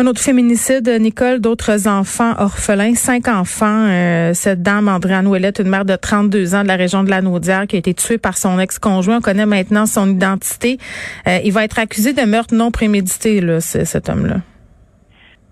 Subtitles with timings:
[0.00, 3.86] Un autre féminicide, Nicole, d'autres enfants orphelins, cinq enfants.
[3.88, 7.20] Euh, cette dame, Andréane Ouellette, une mère de 32 ans de la région de la
[7.20, 9.16] Naudière, qui a été tuée par son ex-conjoint.
[9.16, 10.78] On connaît maintenant son identité.
[11.26, 14.36] Euh, il va être accusé de meurtre non prémédité, là, ce- cet homme-là.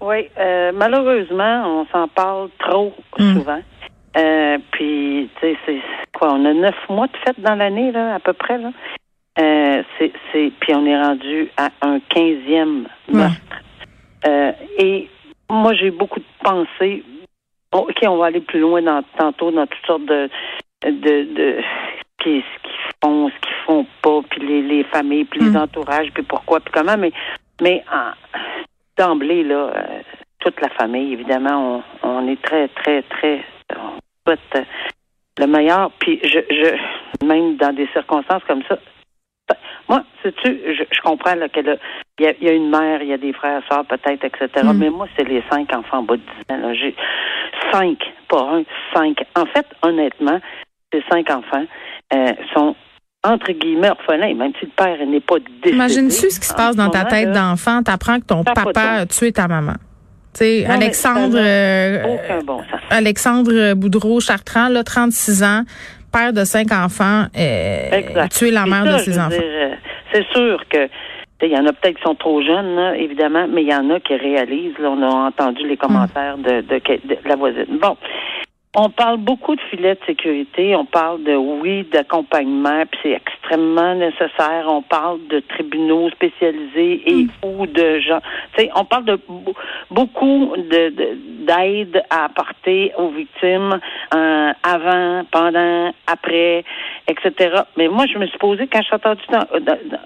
[0.01, 3.33] Oui, euh, malheureusement, on s'en parle trop Mm.
[3.35, 3.61] souvent.
[4.17, 5.81] Euh, puis, tu sais, c'est
[6.17, 8.71] quoi, on a neuf mois de fête dans l'année, là, à peu près, là.
[9.41, 13.37] Euh, c'est, c'est, puis on est rendu à un quinzième meurtre.
[14.27, 15.09] Euh, et
[15.51, 17.03] moi, j'ai beaucoup de pensées.
[17.73, 20.29] OK, on va aller plus loin dans, tantôt dans toutes sortes de,
[20.85, 22.43] de, de ce qu'ils
[23.03, 25.57] font, ce qu'ils font pas, puis les, les familles, puis les Mm.
[25.57, 26.97] entourages, puis pourquoi, puis comment.
[26.97, 27.13] Mais,
[27.61, 28.13] mais en-
[28.97, 30.01] d'emblée, là, euh,
[30.41, 33.45] toute la famille, évidemment, on, on est très, très, très,
[33.77, 34.67] on souhaite
[35.39, 35.91] le meilleur.
[35.99, 38.79] Puis je, je, même dans des circonstances comme ça,
[39.89, 41.61] moi, sais-tu, je, je comprends là, a,
[42.19, 44.25] il y, a, il y a une mère, il y a des frères, sœurs, peut-être,
[44.25, 44.49] etc.
[44.65, 44.79] Mm.
[44.79, 46.75] Mais moi, c'est les cinq enfants en bas de 10 ans.
[46.75, 46.95] J'ai
[47.73, 48.63] cinq, pas un,
[48.95, 49.19] cinq.
[49.37, 50.41] En fait, honnêtement,
[50.93, 51.65] ces cinq enfants
[52.15, 52.75] euh, sont
[53.25, 55.71] entre guillemets orphelins, même si le père n'est pas décédé.
[55.71, 59.07] Imagine-tu ce qui se passe dans ta moment, tête d'enfant, t'apprends que ton papa a
[59.07, 59.75] tué ta maman.
[60.33, 62.61] Tu sais, Non, Alexandre, euh, Aucun bon.
[62.91, 65.63] Alexandre Boudreau Chartrand, là, 36 ans,
[66.17, 69.37] père de cinq enfants, euh, tuer la C'est mère ça, de ses enfants.
[69.43, 69.75] euh,
[70.13, 70.89] c'est sûr que
[71.43, 73.91] il y en a peut-être qui sont trop jeunes, là, évidemment, mais il y en
[73.91, 74.79] a qui réalisent.
[74.79, 77.79] Là, on a entendu les commentaires de, de, de la voisine.
[77.79, 77.95] Bon.
[78.79, 83.95] On parle beaucoup de filets de sécurité, on parle de oui, d'accompagnement, puis c'est extrêmement
[83.95, 84.67] nécessaire.
[84.69, 88.21] On parle de tribunaux spécialisés et ou de gens.
[88.57, 89.19] Sais, on parle de
[89.91, 90.93] beaucoup de-
[91.47, 93.79] d'aide à apporter aux victimes
[94.15, 96.65] euh, avant, pendant, après,
[97.09, 97.63] etc.
[97.77, 99.23] Mais moi, je me suis posé quand je suis entendu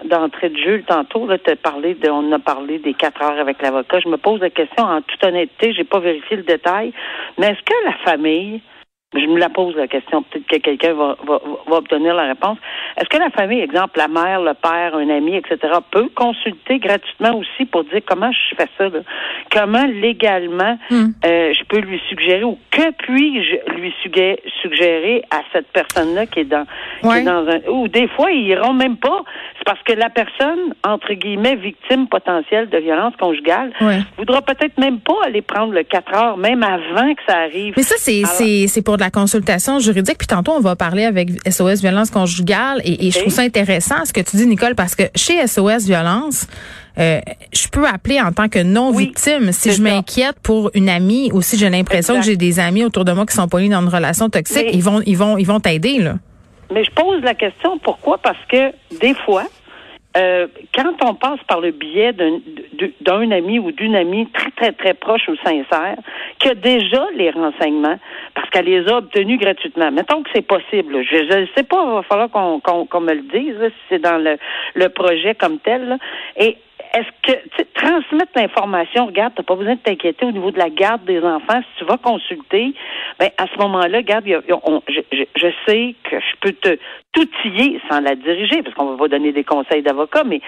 [0.05, 3.61] d'entrée de jeu tantôt, là, te parler de, on a parlé des quatre heures avec
[3.61, 3.99] l'avocat.
[3.99, 6.93] Je me pose la question en toute honnêteté, j'ai pas vérifié le détail,
[7.37, 8.61] mais est-ce que la famille
[9.13, 12.57] je me la pose la question, peut-être que quelqu'un va, va, va obtenir la réponse.
[12.95, 15.57] Est-ce que la famille, exemple la mère, le père, un ami, etc.,
[15.91, 18.99] peut consulter gratuitement aussi pour dire comment je fais ça, là?
[19.51, 21.09] comment légalement Hmm.
[21.25, 26.39] euh, je peux lui suggérer ou que puis-je lui suggé- suggérer à cette personne-là qui
[26.41, 26.65] est dans
[27.01, 29.23] qui est dans un ou des fois ils iront même pas.
[29.57, 33.99] C'est parce que la personne entre guillemets victime potentielle de violence conjugale Ouais.
[34.17, 37.73] voudra peut-être même pas aller prendre le 4 heures même avant que ça arrive.
[37.77, 40.17] Mais ça, c'est, Alors- c'est, c'est pour de la consultation juridique.
[40.19, 42.81] Puis tantôt, on va parler avec SOS Violence conjugale.
[42.85, 45.85] Et, et je trouve ça intéressant ce que tu dis, Nicole, parce que chez SOS
[45.85, 46.47] Violence,
[46.99, 47.19] euh,
[47.53, 51.57] je peux appeler en tant que non-victime si je m'inquiète pour une amie ou si
[51.57, 54.29] j'ai l'impression que j'ai des amis autour de moi qui sont pognés dans une relation
[54.29, 54.65] toxique.
[54.67, 56.15] Mais- Ils vont, ils vont, ils vont t'aider, là.
[56.73, 58.17] Mais je pose la question pourquoi?
[58.19, 59.43] Parce que des fois,
[60.17, 64.93] euh, quand on passe par le biais d'un ami ou d'une amie très, très, très
[64.93, 65.97] proche ou sincère,
[66.39, 67.97] qui a déjà les renseignements,
[68.35, 69.91] parce qu'elle les a obtenus gratuitement.
[69.91, 71.03] Mettons que c'est possible.
[71.03, 74.17] Je ne sais pas, il va falloir qu'on qu'on me le dise, si c'est dans
[74.17, 74.37] le,
[74.75, 75.87] le projet comme tel.
[75.87, 75.97] là.
[76.37, 76.57] Et
[76.93, 80.51] est-ce que tu sais, transmettre l'information, regarde, tu n'as pas besoin de t'inquiéter au niveau
[80.51, 81.61] de la garde des enfants.
[81.61, 82.73] Si tu vas consulter,
[83.19, 86.35] ben à ce moment-là, regarde, il y a- on- je, je- je sais que je
[86.41, 86.77] peux te
[87.13, 90.39] t'outiller sans la diriger, parce qu'on va pas donner des conseils d'avocat, mais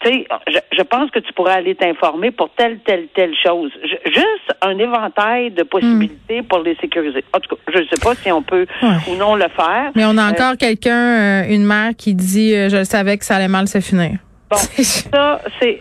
[0.00, 3.70] tu sais, je, je pense que tu pourrais aller t'informer pour telle, telle, telle chose.
[4.06, 7.24] Juste un éventail de possibilités pour les sécuriser.
[7.32, 8.88] En tout cas, je ne sais pas si on peut Ouais.
[9.08, 9.92] ou non le faire.
[9.94, 13.24] Mais on a Euh, encore quelqu'un, euh, une mère qui dit, euh, je savais que
[13.24, 14.18] ça allait mal se finir.
[14.50, 15.80] Bon, ça, c'est.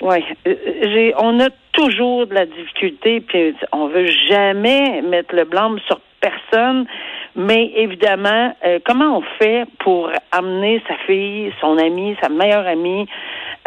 [0.00, 5.44] Ouais, euh, j'ai, on a toujours de la difficulté, puis on veut jamais mettre le
[5.44, 6.86] blâme sur personne,
[7.34, 13.06] mais évidemment, euh, comment on fait pour amener sa fille, son amie, sa meilleure amie,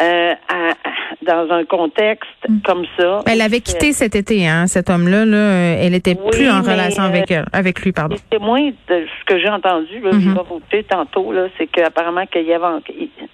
[0.00, 0.81] euh, à-
[1.22, 2.28] dans un contexte
[2.64, 5.24] comme ça Elle avait quitté cet été, hein, cet homme-là.
[5.24, 8.16] Là, euh, elle était Oui, plus en relation euh, avec elle, avec lui, pardon.
[8.16, 12.26] Les témoins de ce que j'ai entendu, là, je vais voter tantôt, là, c'est qu'apparemment
[12.26, 12.80] qu'il y avait, en-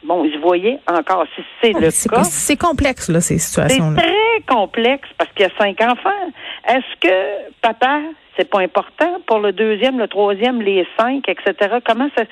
[0.04, 2.24] bon, ils se voyaient encore, si c'est le C'est cas.
[2.24, 3.96] c'est complexe là ces C'est situations-là.
[4.02, 6.10] très complexe parce qu'il y a cinq enfants.
[6.68, 7.14] Est-ce que
[7.62, 8.00] papa,
[8.36, 11.76] c'est pas important pour le deuxième, le troisième, les cinq, etc.
[11.84, 12.22] Comment ça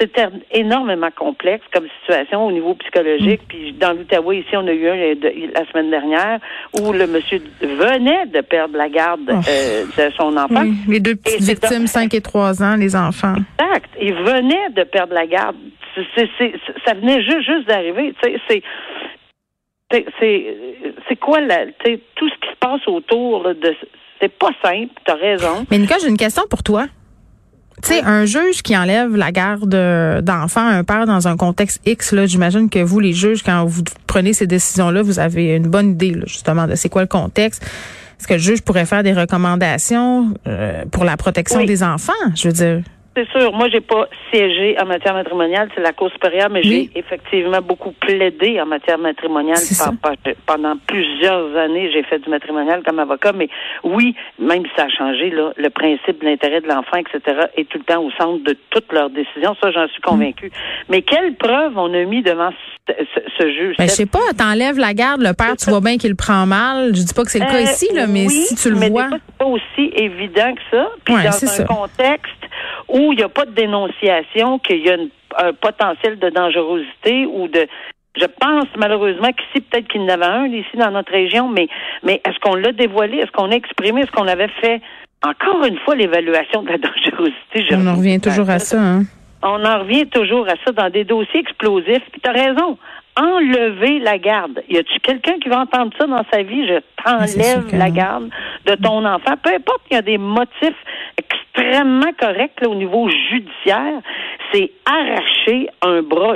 [0.00, 3.40] c'était énormément complexe comme situation au niveau psychologique.
[3.42, 3.48] Mm.
[3.48, 6.38] Puis dans l'Outaouais ici, on a eu un euh, de- la semaine dernière
[6.80, 9.40] où le monsieur venait de perdre la garde Oh.
[9.48, 10.62] euh, de son enfant.
[10.62, 13.34] Oui, les deux petites Et c'est victimes, donc- 5 et 3 ans, les enfants.
[13.60, 13.90] Exact.
[14.00, 15.56] il venait de perdre la garde.
[16.14, 16.52] C'est, c'est,
[16.84, 18.12] ça venait juste, juste d'arriver.
[18.22, 18.62] C'est, c'est,
[21.08, 23.74] c'est quoi la, tout ce qui se passe autour de.
[24.20, 25.66] C'est pas simple, t'as raison.
[25.70, 26.86] Mais Nicole, j'ai une question pour toi.
[27.82, 29.68] Tu sais, un juge qui enlève la garde
[30.22, 33.64] d'enfants à un père dans un contexte X, là, j'imagine que vous, les juges, quand
[33.66, 37.62] vous prenez ces décisions-là, vous avez une bonne idée, justement, de c'est quoi le contexte.
[38.18, 42.12] Est-ce que le juge pourrait faire des recommandations euh, pour la protection des enfants?
[42.34, 42.82] Je veux dire
[43.16, 43.52] c'est sûr.
[43.52, 47.92] Moi, j'ai pas siégé en matière matrimoniale, c'est la Cour supérieure, mais j'ai effectivement beaucoup
[47.92, 49.58] plaidé en matière matrimoniale
[50.44, 51.90] pendant plusieurs années.
[51.92, 53.48] J'ai fait du matrimonial comme avocat, mais
[53.84, 57.68] oui, même si ça a changé, là, le principe de l'intérêt de l'enfant, etc., est
[57.68, 59.56] tout le temps au centre de toutes leurs décisions.
[59.62, 60.52] Ça, j'en suis convaincue.
[60.90, 62.50] Mais quelle preuve on a mis devant
[62.86, 63.76] ce, juge?
[63.78, 66.94] Ben, je sais pas, t'enlèves la garde, le père, tu vois bien qu'il prend mal.
[66.94, 69.08] Je dis pas que c'est le cas euh, ici, là, mais si tu le vois.
[69.10, 70.88] C'est pas aussi évident que ça.
[71.04, 72.32] Puis dans un contexte
[72.88, 74.96] où il n'y a pas de dénonciation, qu'il y a
[75.38, 77.66] un potentiel de dangerosité ou de
[78.18, 81.68] je pense malheureusement qu'ici, peut-être qu'il y en avait un ici dans notre région, mais,
[82.02, 83.18] mais est-ce qu'on l'a dévoilé?
[83.18, 84.02] Est-ce qu'on a exprimé?
[84.02, 84.80] Est-ce qu'on avait fait
[85.22, 87.66] encore une fois l'évaluation de la dangerosité?
[87.72, 89.02] On en revient toujours à ça, hein?
[89.42, 92.02] On en revient toujours à ça dans des dossiers explosifs.
[92.10, 92.78] Puis tu as raison.
[93.18, 94.62] Enlever la garde.
[94.68, 96.66] Y a-tu quelqu'un qui va entendre ça dans sa vie?
[96.66, 98.28] Je t'enlève la garde
[98.66, 99.34] de ton enfant.
[99.42, 100.76] Peu importe, il y a des motifs
[101.66, 104.00] extrêmement correct au niveau judiciaire,
[104.52, 106.34] c'est arracher un bras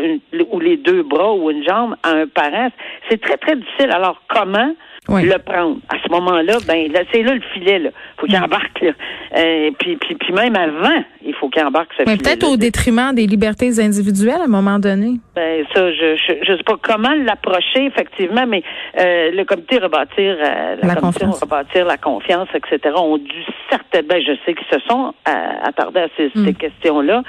[0.50, 2.71] ou les deux bras ou une jambe à un parent.
[3.09, 3.91] C'est très, très difficile.
[3.93, 4.75] Alors, comment
[5.19, 5.79] le prendre?
[5.89, 7.79] À ce moment-là, ben là, c'est là le filet.
[7.79, 7.91] Là.
[8.17, 8.81] faut qu'il embarque.
[8.81, 8.93] Là.
[9.37, 13.15] Euh, puis, puis, puis même avant, il faut qu'il embarque ce Mais peut-être au détriment
[13.15, 15.15] des libertés individuelles à un moment donné.
[15.35, 18.62] Ben ça, je je, sais pas comment l'approcher effectivement, mais
[18.99, 22.95] euh, le comité rebâtir euh, la, commission rebâtir la confiance, etc.
[22.97, 26.47] ont dû certainement, ben, je sais qu'ils se sont attardés à ces, hmm.
[26.47, 27.23] ces questions-là.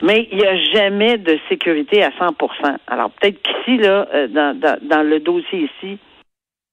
[0.00, 4.78] Mais il n'y a jamais de sécurité à 100% Alors peut-être qu'ici, là, dans, dans,
[4.82, 5.98] dans le dossier ici,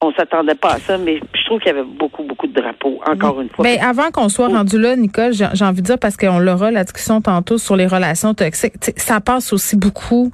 [0.07, 3.00] on s'attendait pas à ça, mais je trouve qu'il y avait beaucoup, beaucoup de drapeaux,
[3.06, 3.63] encore une fois.
[3.63, 6.84] Mais avant qu'on soit rendu là, Nicole, j'ai envie de dire, parce qu'on l'aura la
[6.84, 10.31] discussion tantôt sur les relations toxiques, ça passe aussi beaucoup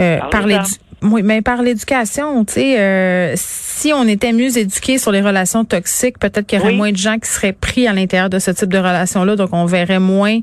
[0.00, 0.58] euh, par les
[1.12, 5.64] oui, mais par l'éducation, tu sais, euh, si on était mieux éduqué sur les relations
[5.64, 8.50] toxiques, peut-être qu'il y aurait moins de gens qui seraient pris à l'intérieur de ce
[8.50, 10.38] type de relation-là, donc on verrait moins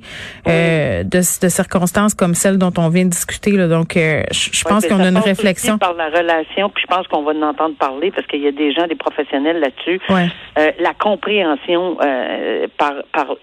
[0.48, 3.52] euh, de, circonstances comme celles dont on vient de discuter.
[3.52, 3.68] Là.
[3.68, 5.78] Donc, euh, je pense qu'on a une réflexion.
[5.78, 8.52] Par la relation, puis je pense qu'on va en entendre parler parce qu'il y a
[8.52, 10.00] des gens, des professionnels là-dessus.
[10.58, 11.98] la compréhension
[12.78, 13.36] par par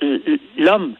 [0.56, 0.94] l'homme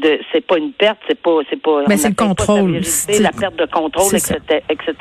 [0.00, 2.80] de c'est pas une perte, c'est pas c'est pas mais c'est le contrôle,
[3.20, 4.38] la perte de contrôle, etc.,
[4.70, 4.94] etc.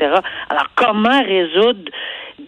[0.50, 1.90] Alors comment résoudre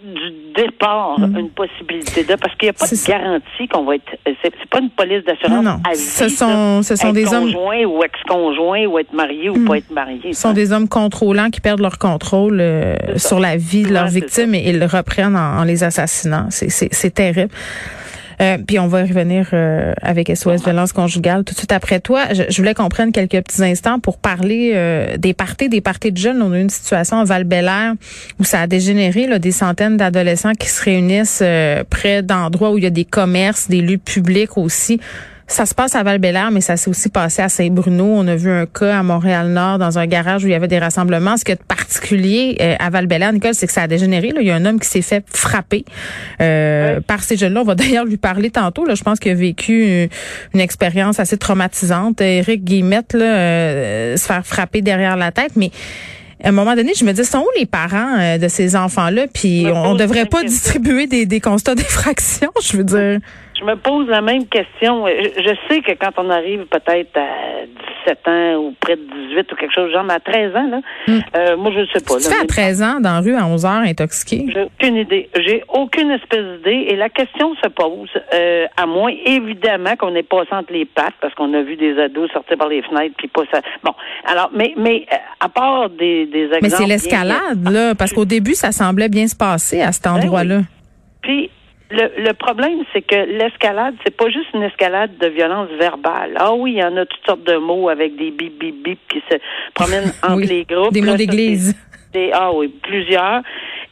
[0.04, 1.40] du départ mm.
[1.40, 4.12] une possibilité de parce qu'il n'y a pas de garantie qu'on va être
[4.42, 5.80] c'est pas une police d'assurance non, non.
[5.94, 9.66] ce sont ce sont des hommes ou ex-conjoints ou être marié ou mm.
[9.66, 13.56] pas être marié ce sont des hommes contrôlants qui perdent leur contrôle euh, sur la
[13.56, 17.54] vie de leurs victimes et ils le reprennent en, en les assassinant c'est c'est terrible
[18.42, 22.34] euh, puis on va revenir euh, avec SOS violence conjugale tout de suite après toi.
[22.34, 26.12] Je, je voulais qu'on prenne quelques petits instants pour parler euh, des parties, des parties
[26.12, 26.42] de jeunes.
[26.42, 27.44] On a eu une situation à val
[28.40, 31.44] où ça a dégénéré, là, des centaines d'adolescents qui se réunissent
[31.90, 35.00] près d'endroits où il y a des commerces, des lieux publics aussi.
[35.54, 36.20] Ça se passe à val
[36.52, 38.06] mais ça s'est aussi passé à Saint-Bruno.
[38.06, 40.80] On a vu un cas à Montréal-Nord dans un garage où il y avait des
[40.80, 41.38] rassemblements.
[41.38, 44.30] Ce qui est particulier euh, à val Nicole, c'est que ça a dégénéré.
[44.30, 44.42] Là.
[44.42, 45.86] Il y a un homme qui s'est fait frapper
[46.42, 47.62] euh, par ces jeunes-là.
[47.62, 48.84] On va d'ailleurs lui parler tantôt.
[48.84, 48.96] Là.
[48.96, 50.10] Je pense qu'il a vécu
[50.56, 52.20] une, expérience assez traumatisante.
[52.20, 55.52] Eric Guillemette, là, euh, se faire frapper derrière la tête.
[55.56, 55.70] Mais
[56.44, 59.28] à un moment donné, je me dis, sont où les parents de ces enfants-là?
[59.32, 63.20] Puis on, ne devrait pas distribuer des, des constats d'effraction, je veux dire
[63.64, 65.06] je me pose la même question.
[65.08, 67.66] Je, sais que quand on arrive peut-être à
[68.06, 70.82] 17 ans ou près de 18 ou quelque chose genre, mais à 13 ans, là,
[71.08, 71.20] hmm.
[71.36, 72.18] euh, moi, je ne sais pas.
[72.18, 74.46] Tu fais à 13 ans dans la rue à 11 heures intoxiqué?
[74.54, 75.30] J'ai aucune idée.
[75.36, 76.88] J'ai aucune espèce d'idée.
[76.90, 81.16] Et la question se pose, euh, à moins, évidemment, qu'on n'est pas entre les pattes,
[81.22, 83.62] parce qu'on a vu des ados sortir par les fenêtres, puis pas ça.
[83.84, 83.94] Bon,
[84.26, 86.64] alors, mais, mais euh, à part des, des exemples...
[86.64, 90.16] Mais c'est l'escalade, là, parce qu'au début, ça semblait bien se passer à cet ben
[90.16, 90.62] endroit-là.
[91.22, 91.50] Puis,
[91.94, 96.34] le, problème, c'est que l'escalade, c'est pas juste une escalade de violence verbale.
[96.38, 99.00] Ah oui, il y en a toutes sortes de mots avec des bip bip bip
[99.10, 99.38] qui se
[99.74, 100.94] promènent entre les groupes.
[100.94, 101.76] Des mots d'église.
[102.34, 103.42] ah oui, plusieurs.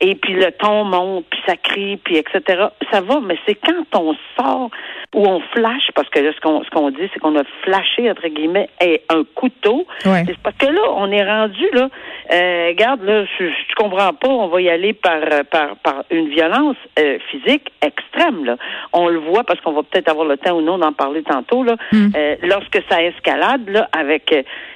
[0.02, 2.66] Et puis le ton monte, puis ça crie, puis etc.
[2.92, 4.70] Ça va, mais c'est quand on sort
[5.14, 8.10] ou on flash, parce que là, ce qu'on ce qu'on dit, c'est qu'on a flashé,
[8.10, 9.86] entre guillemets, et un couteau.
[10.06, 10.24] Ouais.
[10.26, 11.90] C'est parce que là, on est rendu, là,
[12.32, 16.04] euh, regarde, là, je, je comprends pas, on va y aller par, euh, par, par
[16.10, 18.56] une violence euh, physique extrême, là.
[18.94, 21.64] On le voit parce qu'on va peut-être avoir le temps ou non d'en parler tantôt,
[21.64, 21.76] là.
[21.94, 24.34] Euh, lorsque ça escalade, là, avec,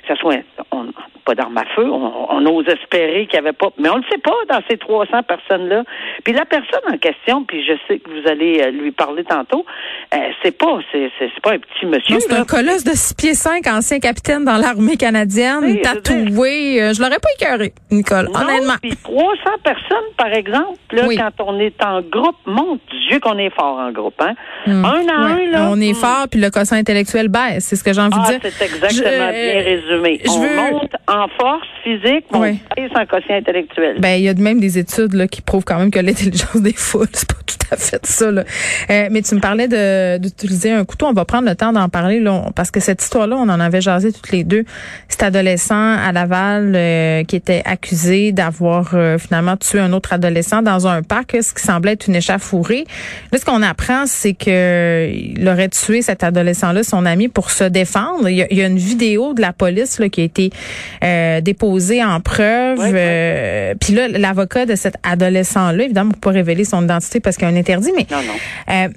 [0.09, 0.35] euh, que ce soit,
[0.71, 0.85] on,
[1.25, 4.03] pas d'armes à feu, on, on ose espérer qu'il n'y avait pas, mais on le
[4.12, 5.83] sait pas dans ces 300 personnes-là.
[6.24, 9.65] Puis la personne en question, puis je sais que vous allez euh, lui parler tantôt,
[10.13, 11.09] euh, c'est pas, c'est,
[11.41, 14.97] pas un petit monsieur, c'est un colosse de 6 pieds 5, ancien capitaine dans l'armée
[14.97, 16.81] canadienne, Oui, je tatoué.
[16.83, 18.75] Euh, Je l'aurais pas écœuré, Nicole, Non, honnêtement.
[18.81, 21.17] Puis 300 personnes, par exemple, là, Oui.
[21.17, 22.77] quand on est en groupe, mon
[23.09, 24.35] Dieu qu'on est fort en groupe, hein?
[24.67, 24.85] Hum.
[24.85, 25.47] Un à Ouais.
[25.47, 25.67] un, là.
[25.71, 25.95] On est hum.
[25.95, 28.51] fort, puis le quotient intellectuel baisse, c'est ce que j'ai envie Ah, de dire.
[28.51, 29.94] c'est exactement Je- bien résumé.
[30.03, 32.59] Je on veux- monte en force physique, Oui.
[32.95, 33.97] en quotient intellectuel.
[33.99, 36.55] Ben, il y a de même des études là, qui prouvent quand même que l'intelligence
[36.61, 38.31] des foules, c'est pas tout à fait ça.
[38.31, 38.43] Là.
[38.89, 41.07] Euh, mais tu me parlais de d'utiliser un couteau.
[41.07, 43.59] On va prendre le temps d'en parler là, on- parce que cette histoire-là, on en
[43.59, 44.63] avait jasé toutes les deux.
[45.09, 50.61] Cet adolescent à Laval euh, qui était accusé d'avoir euh, finalement tué un autre adolescent
[50.61, 52.85] dans un parc, ce qui semblait être une échauffourée.
[53.31, 57.63] Là, ce qu'on apprend, c'est que il aurait tué cet adolescent-là, son ami, pour se
[57.63, 58.29] défendre.
[58.29, 60.49] Il y a, il y a une vidéo de la police là, qui a été
[61.03, 62.79] euh, déposée en preuve.
[62.81, 67.47] Euh, Puis là, l'avocat de cet adolescent-là, évidemment, peut pas révéler son identité parce qu'il
[67.47, 68.33] y a un interdit, mais Non, non.
[68.73, 68.87] euh,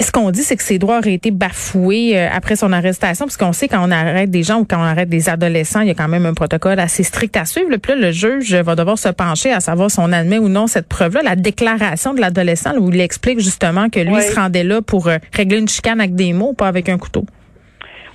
[0.00, 3.36] ce qu'on dit, c'est que ses droits auraient été bafoués euh, après son arrestation, parce
[3.36, 5.90] qu'on sait quand on arrête des gens ou quand on arrête des adolescents, il y
[5.90, 7.68] a quand même un protocole assez strict à suivre.
[7.76, 10.66] Puis là, le juge va devoir se pencher à savoir si on admet ou non
[10.66, 14.80] cette preuve-là, la déclaration de l'adolescent, où il explique justement que lui se rendait là
[14.80, 17.26] pour euh, régler une chicane avec des mots, pas avec un couteau.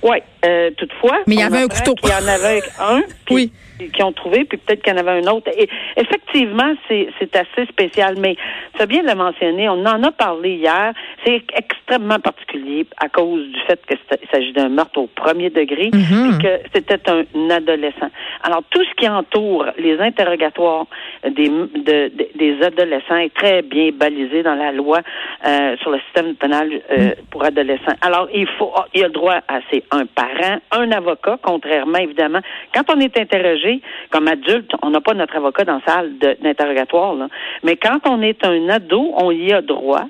[0.02, 1.18] Oui, euh, toutefois.
[1.26, 1.94] Mais il y avait un couteau.
[2.04, 3.34] y en avait un, puis
[3.78, 3.90] Oui.
[3.92, 5.50] qui ont trouvé, puis peut-être qu'il y en avait un autre.
[5.56, 8.36] Et effectivement, c'est c'est assez spécial, mais
[8.78, 10.92] as bien de le mentionner, on en a parlé hier.
[11.24, 13.98] C'est extrêmement particulier à cause du fait qu'il
[14.32, 16.38] s'agit d'un meurtre au premier degré Mhm.
[16.40, 18.10] et que c'était un adolescent.
[18.42, 20.86] Alors, tout ce qui entoure les interrogatoires
[21.24, 25.00] des, de- de- des adolescents est très bien balisé dans la loi
[25.46, 27.96] euh, sur le système pénal euh, pour adolescents.
[28.02, 30.06] Alors, il faut, il y a le droit à c'est un
[30.72, 32.40] un avocat, contrairement évidemment.
[32.74, 33.80] Quand on est interrogé
[34.10, 37.28] comme adulte, on n'a pas notre avocat dans la salle d'interrogatoire, là.
[37.62, 40.04] mais quand on est un ado, on y a droit.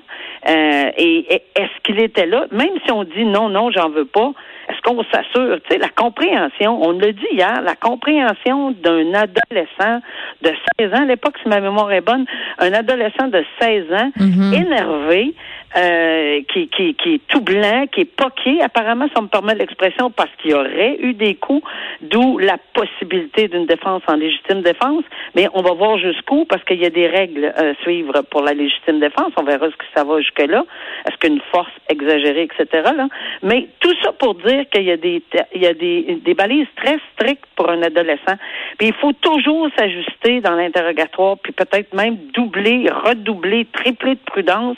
[0.47, 2.45] Euh, et, et est-ce qu'il était là?
[2.51, 4.31] Même si on dit non, non, j'en veux pas,
[4.69, 5.59] est-ce qu'on s'assure?
[5.63, 9.99] Tu sais, la compréhension, on l'a dit hier, la compréhension d'un adolescent
[10.41, 12.25] de 16 ans, à l'époque, si ma mémoire est bonne,
[12.59, 14.53] un adolescent de 16 ans, Mhm.
[14.53, 15.33] énervé,
[15.77, 20.09] euh, qui, qui, qui est tout blanc, qui est poqué, apparemment, ça me permet l'expression,
[20.09, 21.61] parce qu'il y aurait eu des coups,
[22.01, 25.03] d'où la possibilité d'une défense en légitime défense,
[25.35, 28.53] mais on va voir jusqu'où, parce qu'il y a des règles à suivre pour la
[28.53, 30.65] légitime défense, on verra ce que ça va jusque-là,
[31.05, 33.07] est-ce qu'une force exagérée, etc., là?
[33.43, 35.21] mais tout ça pour dire qu'il y a des,
[35.53, 38.37] il y a des, des balises très strictes pour un adolescent,
[38.79, 44.77] puis il faut toujours s'ajuster dans l'interrogatoire, puis peut-être même doubler, redoubler, tripler de prudence,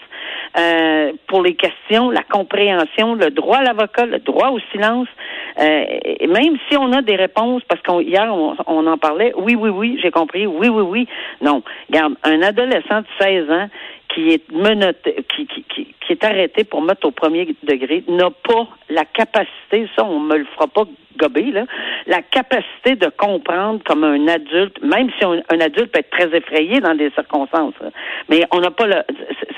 [0.57, 0.81] euh,
[1.28, 5.08] pour les questions, la compréhension, le droit à l'avocat, le droit au silence.
[5.60, 9.56] Euh, et même si on a des réponses, parce qu'hier on, on en parlait, oui,
[9.56, 11.08] oui, oui, j'ai compris, oui, oui, oui.
[11.42, 13.68] Non, regarde, un adolescent de 16 ans
[14.14, 19.06] qui est menotté, qui, qui, est arrêté pour mettre au premier degré n'a pas la
[19.06, 20.84] capacité, ça on me le fera pas
[21.18, 21.64] gober, là,
[22.08, 26.36] la capacité de comprendre comme un adulte, même si on- un adulte peut être très
[26.36, 27.76] effrayé dans des circonstances,
[28.28, 28.96] mais on n'a pas le,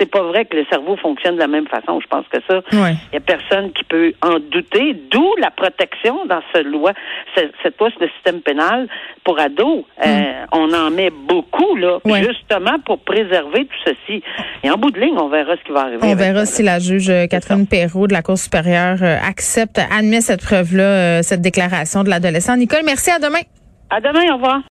[0.03, 1.99] c'est- pas vrai que le cerveau fonctionne de la même façon.
[2.01, 2.95] Je pense que ça, Ouais.
[3.11, 6.91] il y a personne qui peut en douter, d'où la protection dans cette loi,
[7.35, 8.87] cette, cette loi sur le système pénal
[9.23, 9.85] pour ados.
[10.05, 12.11] Euh, on en met beaucoup, là, Mm.
[12.11, 12.23] Ouais.
[12.23, 14.21] justement pour préserver tout ceci.
[14.63, 15.99] Et en bout de ligne, on verra ce qui va arriver.
[16.03, 16.73] On verra ça, si là.
[16.73, 21.21] la juge euh, Catherine Perrault de la Cour supérieure euh, accepte, admet cette preuve-là, euh,
[21.21, 22.55] cette déclaration de l'adolescent.
[22.57, 23.09] Nicole, merci.
[23.11, 23.39] À demain.
[23.89, 24.61] À demain, au revoir.